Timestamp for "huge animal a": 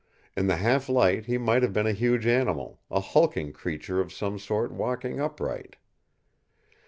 1.91-2.99